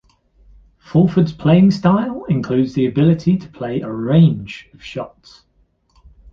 Fulford's 0.79 1.31
playing 1.31 1.69
style 1.69 2.23
includes 2.23 2.73
the 2.73 2.87
ability 2.87 3.37
to 3.37 3.47
play 3.47 3.81
a 3.81 3.93
range 3.93 4.67
of 4.73 4.81
shots. 4.83 5.43